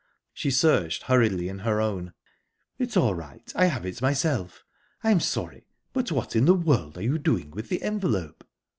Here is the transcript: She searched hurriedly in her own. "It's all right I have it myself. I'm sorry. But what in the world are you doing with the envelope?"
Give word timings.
She 0.33 0.49
searched 0.49 1.03
hurriedly 1.03 1.47
in 1.47 1.59
her 1.59 1.79
own. 1.79 2.13
"It's 2.79 2.97
all 2.97 3.13
right 3.13 3.43
I 3.55 3.65
have 3.67 3.85
it 3.85 4.01
myself. 4.01 4.63
I'm 5.03 5.19
sorry. 5.19 5.67
But 5.93 6.11
what 6.11 6.35
in 6.35 6.45
the 6.45 6.55
world 6.55 6.97
are 6.97 7.03
you 7.03 7.19
doing 7.19 7.51
with 7.51 7.69
the 7.69 7.83
envelope?" 7.83 8.43